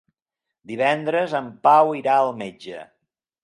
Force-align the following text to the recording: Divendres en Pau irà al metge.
Divendres 0.71 1.37
en 1.41 1.51
Pau 1.67 1.95
irà 2.01 2.17
al 2.23 2.33
metge. 2.43 2.85